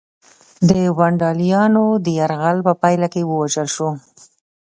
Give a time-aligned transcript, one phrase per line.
[0.69, 3.89] د ونډالیانو د یرغل په پایله کې ووژل شو.